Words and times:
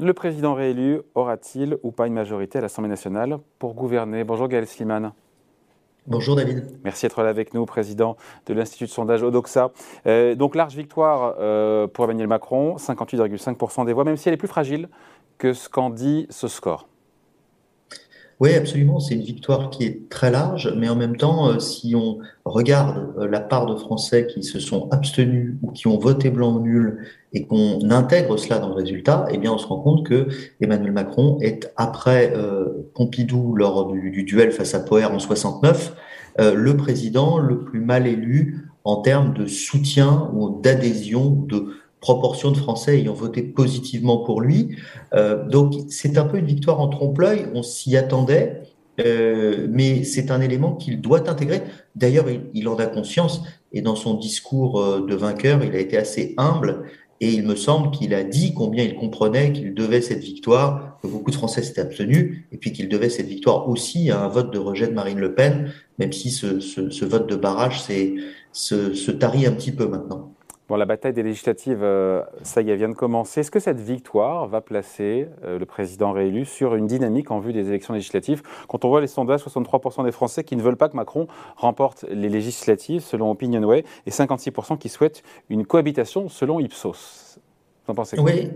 Le 0.00 0.12
président 0.12 0.54
réélu 0.54 1.00
aura-t-il 1.16 1.76
ou 1.82 1.90
pas 1.90 2.06
une 2.06 2.12
majorité 2.12 2.58
à 2.58 2.60
l'Assemblée 2.60 2.88
nationale 2.88 3.38
pour 3.58 3.74
gouverner? 3.74 4.22
Bonjour 4.22 4.46
Gaël 4.46 4.64
Sliman. 4.64 5.12
Bonjour 6.06 6.36
David. 6.36 6.78
Merci 6.84 7.06
d'être 7.06 7.20
là 7.24 7.30
avec 7.30 7.52
nous, 7.52 7.66
président 7.66 8.16
de 8.46 8.54
l'Institut 8.54 8.84
de 8.84 8.90
sondage 8.90 9.24
Odoxa. 9.24 9.72
Euh, 10.06 10.36
donc 10.36 10.54
large 10.54 10.76
victoire 10.76 11.34
euh, 11.40 11.88
pour 11.88 12.04
Emmanuel 12.04 12.28
Macron, 12.28 12.76
58,5% 12.76 13.86
des 13.86 13.92
voix, 13.92 14.04
même 14.04 14.16
si 14.16 14.28
elle 14.28 14.34
est 14.34 14.38
plus 14.38 14.46
fragile 14.46 14.88
que 15.36 15.52
ce 15.52 15.68
qu'en 15.68 15.90
dit 15.90 16.28
ce 16.30 16.46
score. 16.46 16.86
Oui, 18.40 18.54
absolument. 18.54 19.00
C'est 19.00 19.14
une 19.14 19.22
victoire 19.22 19.68
qui 19.68 19.84
est 19.84 20.08
très 20.08 20.30
large, 20.30 20.72
mais 20.76 20.88
en 20.88 20.94
même 20.94 21.16
temps, 21.16 21.48
euh, 21.48 21.58
si 21.58 21.96
on 21.96 22.18
regarde 22.44 23.12
euh, 23.18 23.26
la 23.26 23.40
part 23.40 23.66
de 23.66 23.74
Français 23.74 24.28
qui 24.28 24.44
se 24.44 24.60
sont 24.60 24.88
abstenus 24.92 25.56
ou 25.62 25.72
qui 25.72 25.88
ont 25.88 25.98
voté 25.98 26.30
blanc 26.30 26.54
ou 26.54 26.60
nul 26.60 26.98
et 27.32 27.44
qu'on 27.46 27.90
intègre 27.90 28.36
cela 28.36 28.60
dans 28.60 28.68
le 28.68 28.74
résultat, 28.74 29.26
eh 29.32 29.38
bien, 29.38 29.52
on 29.52 29.58
se 29.58 29.66
rend 29.66 29.80
compte 29.80 30.06
que 30.06 30.28
Emmanuel 30.60 30.92
Macron 30.92 31.38
est 31.40 31.72
après 31.76 32.32
euh, 32.36 32.88
Pompidou 32.94 33.56
lors 33.56 33.90
du, 33.90 34.22
duel 34.22 34.52
face 34.52 34.72
à 34.72 34.80
Poher 34.80 35.12
en 35.12 35.18
69, 35.18 35.94
le 36.38 36.76
président 36.76 37.38
le 37.38 37.64
plus 37.64 37.80
mal 37.80 38.06
élu 38.06 38.68
en 38.84 39.02
termes 39.02 39.34
de 39.34 39.46
soutien 39.46 40.30
ou 40.32 40.60
d'adhésion 40.62 41.30
de 41.30 41.74
proportion 42.00 42.50
de 42.50 42.56
Français 42.56 42.98
ayant 42.98 43.14
voté 43.14 43.42
positivement 43.42 44.18
pour 44.18 44.40
lui. 44.40 44.76
Euh, 45.14 45.44
donc 45.48 45.74
c'est 45.88 46.18
un 46.18 46.24
peu 46.24 46.38
une 46.38 46.46
victoire 46.46 46.80
en 46.80 46.88
trompe-l'œil, 46.88 47.46
on 47.54 47.62
s'y 47.62 47.96
attendait, 47.96 48.62
euh, 49.00 49.66
mais 49.70 50.04
c'est 50.04 50.30
un 50.30 50.40
élément 50.40 50.74
qu'il 50.74 51.00
doit 51.00 51.28
intégrer. 51.28 51.62
D'ailleurs, 51.94 52.26
il, 52.54 52.68
en 52.68 52.76
a 52.76 52.86
conscience, 52.86 53.42
et 53.72 53.80
dans 53.80 53.96
son 53.96 54.14
discours 54.14 54.80
euh, 54.80 55.06
de 55.06 55.14
vainqueur, 55.14 55.62
il 55.64 55.74
a 55.74 55.78
été 55.78 55.96
assez 55.96 56.34
humble, 56.36 56.84
et 57.20 57.32
il 57.32 57.44
me 57.44 57.56
semble 57.56 57.90
qu'il 57.90 58.14
a 58.14 58.22
dit 58.22 58.54
combien 58.54 58.84
il 58.84 58.94
comprenait 58.94 59.52
qu'il 59.52 59.74
devait 59.74 60.00
cette 60.00 60.22
victoire, 60.22 60.98
que 61.02 61.08
beaucoup 61.08 61.30
de 61.30 61.36
Français 61.36 61.62
s'étaient 61.62 61.80
abstenus, 61.80 62.44
et 62.52 62.56
puis 62.56 62.72
qu'il 62.72 62.88
devait 62.88 63.10
cette 63.10 63.26
victoire 63.26 63.68
aussi 63.68 64.10
à 64.10 64.22
un 64.22 64.28
vote 64.28 64.52
de 64.52 64.58
rejet 64.58 64.86
de 64.86 64.92
Marine 64.92 65.18
Le 65.18 65.34
Pen, 65.34 65.72
même 65.98 66.12
si 66.12 66.30
ce, 66.30 66.60
ce, 66.60 67.04
vote 67.04 67.28
de 67.28 67.36
barrage 67.36 67.82
se, 68.52 68.94
se 68.94 69.10
tarit 69.10 69.46
un 69.46 69.52
petit 69.52 69.72
peu 69.72 69.86
maintenant. 69.86 70.32
Bon, 70.68 70.76
la 70.76 70.84
bataille 70.84 71.14
des 71.14 71.22
législatives, 71.22 71.82
euh, 71.82 72.22
ça 72.42 72.60
y 72.60 72.68
est, 72.68 72.76
vient 72.76 72.90
de 72.90 72.94
commencer. 72.94 73.40
Est-ce 73.40 73.50
que 73.50 73.58
cette 73.58 73.80
victoire 73.80 74.46
va 74.48 74.60
placer 74.60 75.28
euh, 75.42 75.58
le 75.58 75.64
président 75.64 76.12
réélu 76.12 76.44
sur 76.44 76.74
une 76.74 76.86
dynamique 76.86 77.30
en 77.30 77.40
vue 77.40 77.54
des 77.54 77.68
élections 77.68 77.94
législatives? 77.94 78.42
Quand 78.68 78.84
on 78.84 78.90
voit 78.90 79.00
les 79.00 79.06
sondages, 79.06 79.40
63% 79.40 80.04
des 80.04 80.12
Français 80.12 80.44
qui 80.44 80.56
ne 80.56 80.62
veulent 80.62 80.76
pas 80.76 80.90
que 80.90 80.96
Macron 80.96 81.26
remporte 81.56 82.04
les 82.10 82.28
législatives, 82.28 83.00
selon 83.00 83.30
Opinionway, 83.30 83.82
et 84.04 84.10
56% 84.10 84.76
qui 84.76 84.90
souhaitent 84.90 85.22
une 85.48 85.64
cohabitation, 85.64 86.28
selon 86.28 86.60
Ipsos. 86.60 87.38
Vous 87.86 87.92
en 87.92 87.94
pensez 87.94 88.18
quoi? 88.18 88.26
Oui, 88.26 88.50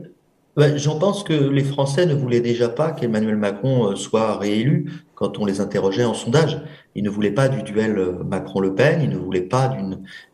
J'en 0.56 0.98
pense 0.98 1.24
que 1.24 1.32
les 1.32 1.64
Français 1.64 2.04
ne 2.04 2.14
voulaient 2.14 2.42
déjà 2.42 2.68
pas 2.68 2.92
qu'Emmanuel 2.92 3.36
Macron 3.36 3.90
euh, 3.90 3.96
soit 3.96 4.36
réélu 4.36 4.92
quand 5.22 5.38
on 5.38 5.44
les 5.44 5.60
interrogeait 5.60 6.04
en 6.04 6.14
sondage. 6.14 6.60
Ils 6.96 7.04
ne 7.04 7.08
voulaient 7.08 7.30
pas 7.30 7.48
du 7.48 7.62
duel 7.62 7.96
euh, 7.96 8.24
Macron-Le 8.28 8.74
Pen, 8.74 9.00
ils 9.00 9.08
ne 9.08 9.16
voulaient 9.16 9.40
pas 9.40 9.72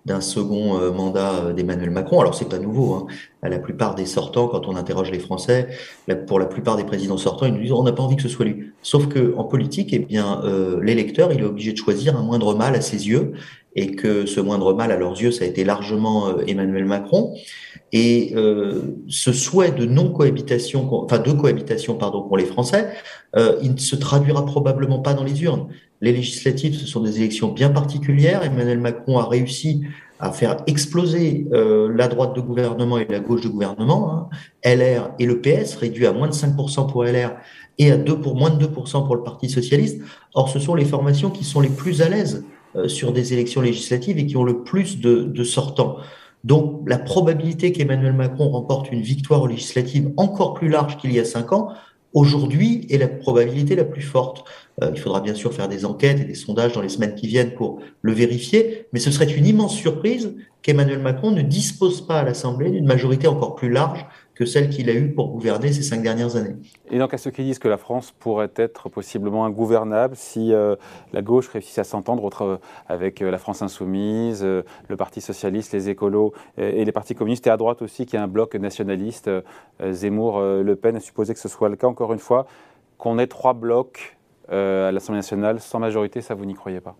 d'un 0.06 0.22
second 0.22 0.80
euh, 0.80 0.90
mandat 0.90 1.52
d'Emmanuel 1.52 1.90
Macron. 1.90 2.20
Alors 2.20 2.34
c'est 2.34 2.48
pas 2.48 2.58
nouveau. 2.58 2.94
Hein. 2.94 3.06
La 3.42 3.58
plupart 3.58 3.94
des 3.94 4.06
sortants, 4.06 4.48
quand 4.48 4.66
on 4.66 4.76
interroge 4.76 5.10
les 5.10 5.18
Français, 5.18 5.68
pour 6.26 6.38
la 6.38 6.46
plupart 6.46 6.78
des 6.78 6.84
présidents 6.84 7.18
sortants, 7.18 7.44
ils 7.44 7.52
nous 7.52 7.60
disent 7.60 7.72
on 7.72 7.82
n'a 7.82 7.92
pas 7.92 8.02
envie 8.02 8.16
que 8.16 8.22
ce 8.22 8.30
soit 8.30 8.46
lui. 8.46 8.72
Sauf 8.80 9.08
que 9.08 9.34
en 9.36 9.44
politique, 9.44 9.90
eh 9.92 9.98
bien, 9.98 10.40
l'électeur, 10.82 11.32
il 11.32 11.40
est 11.40 11.44
obligé 11.44 11.72
de 11.72 11.76
choisir 11.76 12.16
un 12.16 12.22
moindre 12.22 12.54
mal 12.54 12.74
à 12.74 12.80
ses 12.80 13.08
yeux, 13.08 13.34
et 13.76 13.92
que 13.92 14.26
ce 14.26 14.40
moindre 14.40 14.72
mal 14.74 14.90
à 14.90 14.96
leurs 14.96 15.20
yeux, 15.20 15.30
ça 15.30 15.44
a 15.44 15.46
été 15.46 15.64
largement 15.64 16.40
Emmanuel 16.46 16.84
Macron. 16.84 17.34
Et 17.92 18.32
euh, 18.36 18.98
ce 19.08 19.32
souhait 19.32 19.70
de 19.70 19.86
non-cohabitation, 19.86 20.88
enfin 21.04 21.18
de 21.18 21.32
cohabitation, 21.32 21.94
pardon, 21.94 22.22
pour 22.22 22.36
les 22.36 22.44
Français, 22.44 22.88
euh, 23.36 23.56
il 23.62 23.72
ne 23.74 23.78
se 23.78 23.96
traduira 23.96 24.44
probablement 24.44 24.98
pas 24.98 25.14
dans 25.14 25.24
les 25.24 25.42
urnes. 25.42 25.68
Les 26.00 26.12
législatives, 26.12 26.74
ce 26.74 26.86
sont 26.86 27.00
des 27.00 27.18
élections 27.18 27.48
bien 27.48 27.70
particulières. 27.70 28.44
Emmanuel 28.44 28.78
Macron 28.78 29.18
a 29.18 29.26
réussi 29.26 29.82
à 30.20 30.32
faire 30.32 30.56
exploser 30.66 31.46
euh, 31.52 31.92
la 31.94 32.08
droite 32.08 32.34
de 32.34 32.40
gouvernement 32.40 32.98
et 32.98 33.06
la 33.08 33.20
gauche 33.20 33.40
de 33.40 33.48
gouvernement, 33.48 34.12
hein. 34.12 34.28
LR 34.64 35.10
et 35.18 35.26
le 35.26 35.40
PS, 35.40 35.76
réduit 35.76 36.06
à 36.06 36.12
moins 36.12 36.28
de 36.28 36.32
5% 36.32 36.90
pour 36.90 37.04
LR 37.04 37.36
et 37.78 37.92
à 37.92 37.96
2 37.96 38.20
pour 38.20 38.34
moins 38.34 38.50
de 38.50 38.66
2% 38.66 39.06
pour 39.06 39.14
le 39.14 39.22
Parti 39.22 39.48
socialiste. 39.48 40.02
Or, 40.34 40.48
ce 40.48 40.58
sont 40.58 40.74
les 40.74 40.84
formations 40.84 41.30
qui 41.30 41.44
sont 41.44 41.60
les 41.60 41.68
plus 41.68 42.02
à 42.02 42.08
l'aise 42.08 42.44
euh, 42.74 42.88
sur 42.88 43.12
des 43.12 43.32
élections 43.32 43.60
législatives 43.60 44.18
et 44.18 44.26
qui 44.26 44.36
ont 44.36 44.44
le 44.44 44.62
plus 44.64 45.00
de, 45.00 45.22
de 45.22 45.44
sortants. 45.44 45.98
Donc 46.48 46.88
la 46.88 46.96
probabilité 46.96 47.72
qu'Emmanuel 47.72 48.14
Macron 48.14 48.48
remporte 48.48 48.90
une 48.90 49.02
victoire 49.02 49.46
législative 49.46 50.12
encore 50.16 50.54
plus 50.54 50.70
large 50.70 50.96
qu'il 50.96 51.12
y 51.12 51.20
a 51.20 51.24
cinq 51.26 51.52
ans, 51.52 51.74
aujourd'hui 52.14 52.86
est 52.88 52.96
la 52.96 53.06
probabilité 53.06 53.76
la 53.76 53.84
plus 53.84 54.00
forte. 54.00 54.44
Euh, 54.82 54.90
il 54.94 54.98
faudra 54.98 55.20
bien 55.20 55.34
sûr 55.34 55.52
faire 55.52 55.68
des 55.68 55.84
enquêtes 55.84 56.20
et 56.20 56.24
des 56.24 56.34
sondages 56.34 56.72
dans 56.72 56.80
les 56.80 56.88
semaines 56.88 57.14
qui 57.14 57.26
viennent 57.26 57.52
pour 57.52 57.80
le 58.00 58.12
vérifier, 58.14 58.86
mais 58.94 58.98
ce 58.98 59.10
serait 59.10 59.30
une 59.30 59.44
immense 59.44 59.76
surprise 59.76 60.36
qu'Emmanuel 60.62 61.00
Macron 61.00 61.32
ne 61.32 61.42
dispose 61.42 62.00
pas 62.06 62.20
à 62.20 62.24
l'Assemblée 62.24 62.70
d'une 62.70 62.86
majorité 62.86 63.28
encore 63.28 63.54
plus 63.54 63.70
large 63.70 64.06
que 64.38 64.44
celle 64.44 64.70
qu'il 64.70 64.88
a 64.88 64.94
eue 64.94 65.12
pour 65.12 65.30
gouverner 65.30 65.72
ces 65.72 65.82
cinq 65.82 66.00
dernières 66.02 66.36
années. 66.36 66.54
Et 66.90 66.98
donc 66.98 67.12
à 67.12 67.18
ceux 67.18 67.32
qui 67.32 67.42
disent 67.42 67.58
que 67.58 67.66
la 67.66 67.76
France 67.76 68.12
pourrait 68.16 68.52
être 68.54 68.88
possiblement 68.88 69.44
ingouvernable 69.44 70.14
si 70.16 70.52
euh, 70.52 70.76
la 71.12 71.22
gauche 71.22 71.48
réussit 71.48 71.78
à 71.80 71.84
s'entendre 71.84 72.30
euh, 72.42 72.56
avec 72.86 73.18
la 73.20 73.38
France 73.38 73.62
insoumise, 73.62 74.44
le 74.44 74.96
Parti 74.96 75.20
socialiste, 75.20 75.72
les 75.72 75.88
écolos 75.88 76.32
et 76.56 76.84
les 76.84 76.92
partis 76.92 77.14
communistes, 77.14 77.46
et 77.46 77.50
à 77.50 77.56
droite 77.56 77.82
aussi 77.82 78.06
qui 78.06 78.16
a 78.16 78.22
un 78.22 78.28
bloc 78.28 78.54
nationaliste, 78.54 79.30
Zemmour, 79.90 80.40
Le 80.40 80.76
Pen, 80.76 80.96
à 80.96 81.00
supposer 81.00 81.34
que 81.34 81.40
ce 81.40 81.48
soit 81.48 81.68
le 81.68 81.76
cas 81.76 81.86
encore 81.86 82.12
une 82.12 82.18
fois, 82.18 82.46
qu'on 82.98 83.18
ait 83.18 83.26
trois 83.26 83.54
blocs 83.54 84.18
euh, 84.50 84.88
à 84.88 84.92
l'Assemblée 84.92 85.18
nationale 85.18 85.60
sans 85.60 85.78
majorité, 85.78 86.20
ça 86.20 86.34
vous 86.34 86.46
n'y 86.46 86.54
croyez 86.54 86.80
pas? 86.80 86.96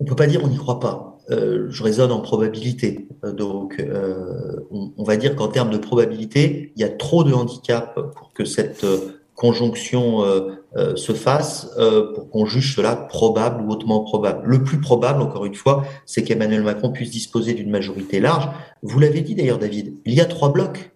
On 0.00 0.04
ne 0.04 0.08
peut 0.08 0.16
pas 0.16 0.26
dire 0.26 0.40
on 0.44 0.48
n'y 0.48 0.56
croit 0.56 0.80
pas. 0.80 1.13
Euh, 1.30 1.66
je 1.70 1.82
raisonne 1.82 2.12
en 2.12 2.20
probabilité. 2.20 3.08
Euh, 3.24 3.32
donc, 3.32 3.82
on, 4.70 5.04
va 5.04 5.16
dire 5.16 5.36
qu'en 5.36 5.48
termes 5.48 5.70
de 5.70 5.78
probabilité, 5.78 6.72
il 6.76 6.80
y 6.80 6.84
a 6.84 6.88
trop 6.88 7.24
de 7.24 7.32
handicaps 7.32 7.98
pour 8.16 8.32
que 8.32 8.44
cette 8.44 8.86
conjonction 9.34 10.22
se 10.94 11.12
fasse, 11.12 11.70
pour 12.14 12.30
qu'on 12.30 12.46
juge 12.46 12.76
cela 12.76 12.94
probable 12.94 13.62
ou 13.62 13.70
hautement 13.70 14.00
probable. 14.00 14.46
Le 14.46 14.62
plus 14.62 14.80
probable, 14.80 15.22
encore 15.22 15.44
une 15.44 15.54
fois, 15.54 15.84
c'est 16.06 16.22
qu'Emmanuel 16.22 16.62
Macron 16.62 16.90
puisse 16.90 17.10
disposer 17.10 17.54
d'une 17.54 17.70
majorité 17.70 18.20
large. 18.20 18.48
Vous 18.82 18.98
l'avez 18.98 19.20
dit 19.20 19.34
d'ailleurs, 19.34 19.58
David, 19.58 19.94
il 20.04 20.14
y 20.14 20.20
a 20.20 20.26
trois 20.26 20.52
blocs. 20.52 20.94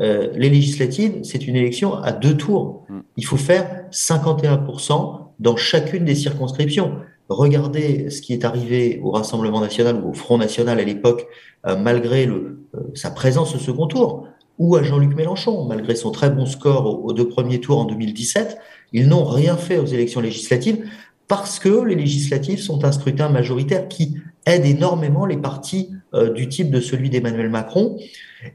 Euh, 0.00 0.28
les 0.34 0.50
législatives, 0.50 1.20
c'est 1.22 1.46
une 1.46 1.56
élection 1.56 1.94
à 1.94 2.12
deux 2.12 2.36
tours. 2.36 2.84
Mm. 2.88 3.00
Il 3.16 3.24
faut 3.24 3.36
faire 3.36 3.84
51% 3.90 5.20
dans 5.38 5.56
chacune 5.56 6.04
des 6.04 6.14
circonscriptions. 6.14 6.96
Regardez 7.28 8.10
ce 8.10 8.20
qui 8.20 8.32
est 8.32 8.44
arrivé 8.44 9.00
au 9.02 9.10
Rassemblement 9.10 9.60
national 9.60 10.00
ou 10.02 10.10
au 10.10 10.12
Front 10.12 10.38
national 10.38 10.78
à 10.78 10.84
l'époque, 10.84 11.26
euh, 11.66 11.76
malgré 11.76 12.26
le, 12.26 12.60
euh, 12.74 12.80
sa 12.94 13.10
présence 13.10 13.54
au 13.54 13.58
second 13.58 13.86
tour, 13.86 14.28
ou 14.58 14.76
à 14.76 14.82
Jean-Luc 14.82 15.14
Mélenchon, 15.14 15.64
malgré 15.66 15.96
son 15.96 16.10
très 16.10 16.30
bon 16.30 16.46
score 16.46 17.04
aux, 17.04 17.12
deux 17.12 17.28
premiers 17.28 17.60
tours 17.60 17.78
en 17.78 17.84
2017. 17.84 18.58
Ils 18.92 19.08
n'ont 19.08 19.24
rien 19.24 19.56
fait 19.56 19.78
aux 19.78 19.86
élections 19.86 20.20
législatives 20.20 20.84
parce 21.28 21.58
que 21.58 21.82
les 21.82 21.96
législatives 21.96 22.60
sont 22.60 22.84
un 22.84 22.92
scrutin 22.92 23.28
majoritaire 23.28 23.88
qui 23.88 24.16
aide 24.46 24.64
énormément 24.64 25.26
les 25.26 25.36
partis 25.36 25.90
du 26.34 26.48
type 26.48 26.70
de 26.70 26.80
celui 26.80 27.10
d'Emmanuel 27.10 27.50
Macron. 27.50 27.98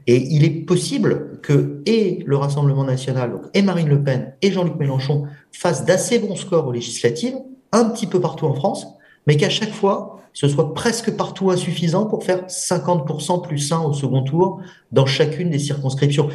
Et 0.06 0.16
il 0.16 0.42
est 0.42 0.64
possible 0.64 1.38
que 1.42 1.82
et 1.84 2.24
le 2.26 2.36
Rassemblement 2.36 2.84
national, 2.84 3.38
et 3.52 3.60
Marine 3.60 3.88
Le 3.88 4.02
Pen 4.02 4.32
et 4.40 4.50
Jean-Luc 4.50 4.76
Mélenchon 4.76 5.24
fassent 5.52 5.84
d'assez 5.84 6.18
bons 6.18 6.34
scores 6.34 6.66
aux 6.66 6.72
législatives, 6.72 7.36
un 7.72 7.84
petit 7.86 8.06
peu 8.06 8.20
partout 8.20 8.46
en 8.46 8.54
France, 8.54 8.86
mais 9.26 9.36
qu'à 9.36 9.50
chaque 9.50 9.72
fois, 9.72 10.20
ce 10.32 10.48
soit 10.48 10.74
presque 10.74 11.14
partout 11.16 11.50
insuffisant 11.50 12.06
pour 12.06 12.24
faire 12.24 12.46
50% 12.46 13.42
plus 13.42 13.72
1 13.72 13.80
au 13.80 13.92
second 13.92 14.22
tour 14.22 14.60
dans 14.90 15.06
chacune 15.06 15.50
des 15.50 15.58
circonscriptions. 15.58 16.28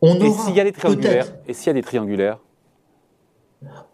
On 0.00 0.18
et 0.20 0.30
s'il 0.30 0.54
y 0.54 0.60
a 0.60 0.64
des 0.64 0.72
triangulaires 0.72 1.26
Et 1.46 1.52
s'il 1.52 1.66
y 1.66 1.70
a 1.70 1.74
des 1.74 1.82
triangulaires 1.82 2.38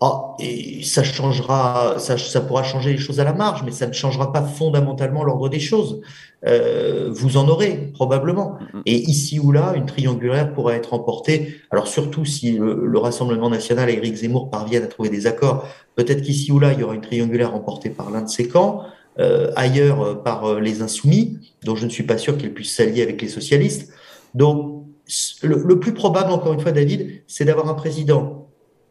ah, 0.00 0.36
et 0.38 0.82
ça 0.84 1.02
changera, 1.02 1.98
ça, 1.98 2.16
ça, 2.18 2.40
pourra 2.40 2.62
changer 2.62 2.92
les 2.92 2.98
choses 2.98 3.18
à 3.18 3.24
la 3.24 3.32
marge, 3.32 3.62
mais 3.64 3.72
ça 3.72 3.86
ne 3.86 3.92
changera 3.92 4.32
pas 4.32 4.42
fondamentalement 4.42 5.24
l'ordre 5.24 5.48
des 5.48 5.58
choses. 5.58 6.02
Euh, 6.46 7.08
vous 7.10 7.36
en 7.36 7.48
aurez 7.48 7.90
probablement. 7.94 8.58
Et 8.84 8.94
ici 8.94 9.40
ou 9.40 9.50
là, 9.50 9.72
une 9.74 9.86
triangulaire 9.86 10.52
pourra 10.52 10.74
être 10.74 10.94
emportée. 10.94 11.56
Alors 11.70 11.88
surtout 11.88 12.24
si 12.24 12.52
le, 12.52 12.98
Rassemblement 12.98 13.50
national 13.50 13.90
et 13.90 13.94
Éric 13.94 14.16
Zemmour 14.16 14.50
parviennent 14.50 14.84
à 14.84 14.88
trouver 14.88 15.08
des 15.08 15.26
accords, 15.26 15.66
peut-être 15.96 16.22
qu'ici 16.22 16.52
ou 16.52 16.58
là, 16.60 16.72
il 16.72 16.80
y 16.80 16.82
aura 16.82 16.94
une 16.94 17.00
triangulaire 17.00 17.54
emportée 17.54 17.90
par 17.90 18.10
l'un 18.10 18.22
de 18.22 18.28
ces 18.28 18.48
camps. 18.48 18.82
Euh, 19.18 19.50
ailleurs 19.56 20.02
euh, 20.02 20.14
par 20.14 20.60
les 20.60 20.82
insoumis, 20.82 21.38
dont 21.64 21.74
je 21.74 21.86
ne 21.86 21.90
suis 21.90 22.02
pas 22.02 22.18
sûr 22.18 22.36
qu'ils 22.36 22.52
puissent 22.52 22.76
s'allier 22.76 23.02
avec 23.02 23.22
les 23.22 23.28
socialistes. 23.28 23.90
Donc, 24.34 24.84
le, 25.42 25.56
le 25.56 25.80
plus 25.80 25.94
probable, 25.94 26.30
encore 26.32 26.52
une 26.52 26.60
fois, 26.60 26.72
David, 26.72 27.22
c'est 27.26 27.46
d'avoir 27.46 27.70
un 27.70 27.74
président 27.74 28.45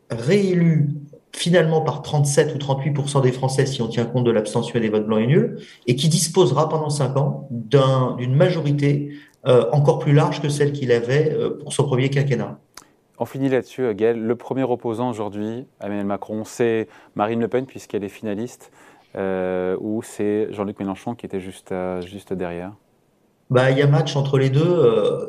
réélu 0.09 0.89
finalement 1.33 1.81
par 1.81 2.01
37 2.01 2.55
ou 2.55 2.57
38% 2.57 3.21
des 3.21 3.31
Français 3.31 3.65
si 3.65 3.81
on 3.81 3.87
tient 3.87 4.05
compte 4.05 4.23
de 4.23 4.31
l'abstention 4.31 4.75
et 4.77 4.81
des 4.81 4.89
votes 4.89 5.05
blancs 5.05 5.19
et 5.19 5.27
nuls, 5.27 5.59
et 5.85 5.95
qui 5.95 6.07
disposera 6.07 6.69
pendant 6.69 6.89
cinq 6.89 7.17
ans 7.17 7.49
d'une 7.51 8.35
majorité 8.35 9.11
encore 9.43 9.99
plus 9.99 10.13
large 10.13 10.41
que 10.41 10.49
celle 10.49 10.71
qu'il 10.71 10.91
avait 10.91 11.37
pour 11.59 11.73
son 11.73 11.83
premier 11.83 12.09
quinquennat. 12.09 12.57
On 13.17 13.25
finit 13.25 13.49
là-dessus, 13.49 13.93
Gaël. 13.93 14.19
Le 14.19 14.35
premier 14.35 14.63
opposant 14.63 15.09
aujourd'hui 15.09 15.67
à 15.79 15.87
Emmanuel 15.87 16.05
Macron, 16.05 16.43
c'est 16.45 16.87
Marine 17.15 17.41
Le 17.41 17.47
Pen, 17.47 17.65
puisqu'elle 17.65 18.03
est 18.03 18.09
finaliste, 18.09 18.71
ou 19.15 20.01
c'est 20.03 20.47
Jean-Luc 20.51 20.79
Mélenchon 20.79 21.15
qui 21.15 21.25
était 21.25 21.41
juste, 21.41 21.73
juste 22.05 22.33
derrière? 22.33 22.71
Bah, 23.51 23.69
il 23.69 23.77
y 23.77 23.81
a 23.81 23.87
match 23.87 24.15
entre 24.15 24.39
les 24.39 24.49
deux. 24.49 24.65
Euh, 24.65 25.27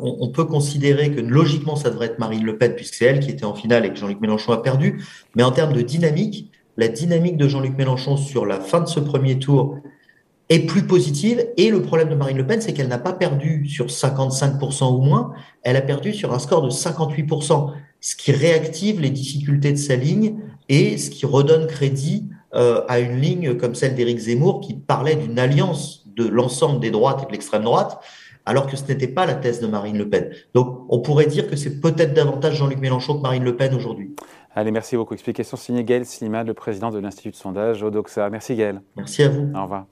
on, 0.00 0.28
peut 0.30 0.44
considérer 0.44 1.10
que 1.12 1.20
logiquement, 1.20 1.76
ça 1.76 1.90
devrait 1.90 2.06
être 2.06 2.18
Marine 2.18 2.44
Le 2.44 2.58
Pen, 2.58 2.74
puisque 2.74 2.94
c'est 2.94 3.04
elle 3.04 3.20
qui 3.20 3.30
était 3.30 3.44
en 3.44 3.54
finale 3.54 3.86
et 3.86 3.90
que 3.90 3.96
Jean-Luc 3.96 4.20
Mélenchon 4.20 4.52
a 4.52 4.62
perdu. 4.62 5.04
Mais 5.36 5.42
en 5.44 5.52
termes 5.52 5.72
de 5.72 5.82
dynamique, 5.82 6.50
la 6.76 6.88
dynamique 6.88 7.36
de 7.36 7.46
Jean-Luc 7.46 7.76
Mélenchon 7.76 8.16
sur 8.16 8.44
la 8.44 8.58
fin 8.58 8.80
de 8.80 8.86
ce 8.86 8.98
premier 8.98 9.38
tour 9.38 9.78
est 10.48 10.66
plus 10.66 10.82
positive. 10.86 11.46
Et 11.56 11.70
le 11.70 11.80
problème 11.80 12.08
de 12.08 12.16
Marine 12.16 12.36
Le 12.36 12.46
Pen, 12.46 12.60
c'est 12.60 12.72
qu'elle 12.72 12.88
n'a 12.88 12.98
pas 12.98 13.12
perdu 13.12 13.66
sur 13.68 13.86
55% 13.86 14.92
ou 14.92 15.00
moins, 15.00 15.32
elle 15.62 15.76
a 15.76 15.82
perdu 15.82 16.12
sur 16.12 16.34
un 16.34 16.40
score 16.40 16.62
de 16.62 16.70
58%, 16.70 17.72
ce 18.00 18.16
qui 18.16 18.32
réactive 18.32 19.00
les 19.00 19.10
difficultés 19.10 19.72
de 19.72 19.78
sa 19.78 19.94
ligne 19.94 20.40
et 20.68 20.98
ce 20.98 21.08
qui 21.08 21.24
redonne 21.24 21.66
crédit 21.68 22.28
euh, 22.54 22.82
à 22.88 22.98
une 22.98 23.20
ligne 23.20 23.56
comme 23.56 23.74
celle 23.74 23.94
d'Éric 23.94 24.18
Zemmour 24.18 24.60
qui 24.60 24.74
parlait 24.74 25.16
d'une 25.16 25.38
alliance 25.38 26.03
de 26.16 26.26
l'ensemble 26.26 26.80
des 26.80 26.90
droites 26.90 27.22
et 27.22 27.26
de 27.26 27.32
l'extrême 27.32 27.64
droite, 27.64 28.00
alors 28.46 28.66
que 28.66 28.76
ce 28.76 28.86
n'était 28.86 29.08
pas 29.08 29.26
la 29.26 29.34
thèse 29.34 29.60
de 29.60 29.66
Marine 29.66 29.98
Le 29.98 30.08
Pen. 30.08 30.30
Donc 30.54 30.86
on 30.88 31.00
pourrait 31.00 31.26
dire 31.26 31.48
que 31.48 31.56
c'est 31.56 31.80
peut-être 31.80 32.14
davantage 32.14 32.56
Jean-Luc 32.56 32.78
Mélenchon 32.78 33.16
que 33.16 33.22
Marine 33.22 33.44
Le 33.44 33.56
Pen 33.56 33.74
aujourd'hui. 33.74 34.14
Allez, 34.54 34.70
merci 34.70 34.96
beaucoup. 34.96 35.14
Explication 35.14 35.56
signée 35.56 35.82
Gaël 35.82 36.06
Slimane, 36.06 36.46
le 36.46 36.54
président 36.54 36.90
de 36.90 36.98
l'Institut 36.98 37.30
de 37.30 37.36
sondage 37.36 37.82
Odoxa. 37.82 38.30
Merci 38.30 38.54
Gaël. 38.54 38.82
Merci 38.96 39.24
à 39.24 39.28
vous. 39.28 39.50
Au 39.54 39.62
revoir. 39.62 39.86